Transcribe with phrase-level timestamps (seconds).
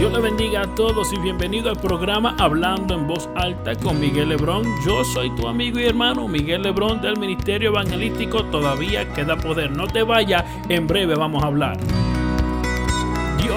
[0.00, 4.30] Dios le bendiga a todos y bienvenido al programa Hablando en Voz Alta con Miguel
[4.30, 4.64] Lebrón.
[4.82, 9.70] Yo soy tu amigo y hermano Miguel Lebrón del Ministerio Evangelístico Todavía Queda Poder.
[9.70, 11.76] No te vayas, en breve vamos a hablar.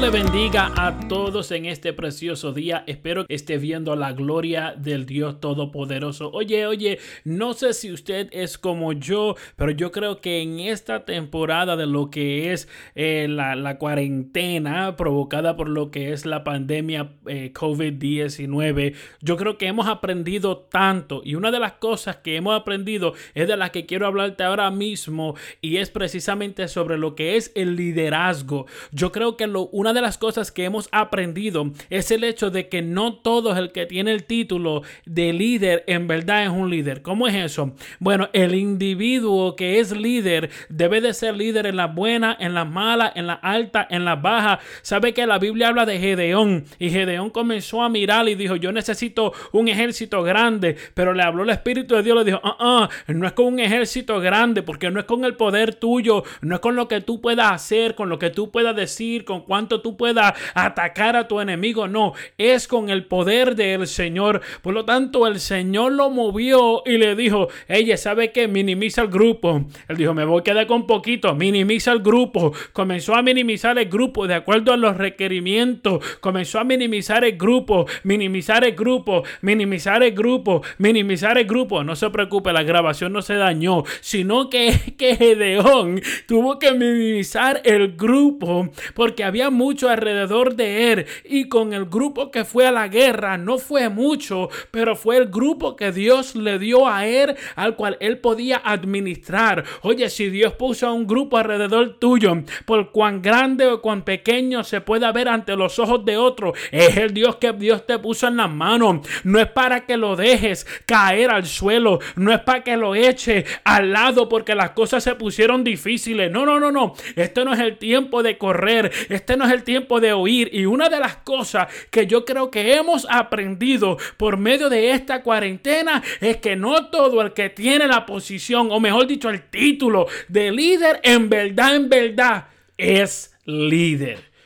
[0.00, 2.84] Le bendiga a todos en este precioso día.
[2.86, 6.30] Espero que esté viendo la gloria del Dios Todopoderoso.
[6.30, 11.04] Oye, oye, no sé si usted es como yo, pero yo creo que en esta
[11.04, 17.14] temporada de lo que es eh, la, cuarentena provocada por lo que es la pandemia
[17.26, 21.22] eh, COVID-19, yo creo que hemos aprendido tanto.
[21.24, 24.70] Y una de las cosas que hemos aprendido es de las que quiero hablarte ahora
[24.70, 28.66] mismo y es precisamente sobre lo que es el liderazgo.
[28.92, 32.68] Yo creo que lo una de las cosas que hemos aprendido es el hecho de
[32.68, 37.02] que no todo el que tiene el título de líder en verdad es un líder.
[37.02, 37.74] ¿Cómo es eso?
[37.98, 42.64] Bueno, el individuo que es líder debe de ser líder en la buena, en la
[42.64, 44.60] mala, en la alta, en la baja.
[44.82, 48.72] Sabe que la Biblia habla de Gedeón y Gedeón comenzó a mirar y dijo, yo
[48.72, 53.12] necesito un ejército grande, pero le habló el Espíritu de Dios, le dijo, ah, uh
[53.12, 56.60] no es con un ejército grande, porque no es con el poder tuyo, no es
[56.60, 59.96] con lo que tú puedas hacer, con lo que tú puedas decir, con cuánto tú
[59.96, 61.88] puedas atacar a tu enemigo.
[61.88, 64.40] No, es con el poder del Señor.
[64.62, 69.08] Por lo tanto, el Señor lo movió y le dijo, ella sabe que minimiza el
[69.08, 69.64] grupo.
[69.88, 72.52] Él dijo, me voy a quedar con poquito, minimiza el grupo.
[72.72, 76.04] Comenzó a minimizar el grupo de acuerdo a los requerimientos.
[76.20, 81.84] Comenzó a minimizar el grupo, minimizar el grupo, minimizar el grupo, minimizar el grupo.
[81.84, 87.60] No se preocupe, la grabación no se dañó, sino que, que Gedeón tuvo que minimizar
[87.64, 92.72] el grupo porque había mucho alrededor de él y con el grupo que fue a
[92.72, 97.36] la guerra no fue mucho, pero fue el grupo que Dios le dio a él
[97.54, 99.64] al cual él podía administrar.
[99.82, 104.64] Oye, si Dios puso a un grupo alrededor tuyo, por cuán grande o cuán pequeño
[104.64, 108.26] se pueda ver ante los ojos de otro, es el Dios que Dios te puso
[108.26, 109.06] en las manos.
[109.22, 113.44] No es para que lo dejes caer al suelo, no es para que lo eche
[113.64, 116.32] al lado porque las cosas se pusieron difíciles.
[116.32, 116.94] No, no, no, no.
[117.16, 120.50] Esto no es el tiempo de correr, este no es el tiempo de oír.
[120.52, 125.22] Y una de las cosas que yo creo que hemos aprendido por medio de esta
[125.22, 130.06] cuarentena es que no todo el que tiene la posición, o mejor dicho, el título
[130.28, 134.27] de líder, en verdad, en verdad, es líder.